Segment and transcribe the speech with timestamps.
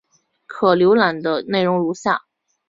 [0.47, 2.23] 可浏览的内容如下。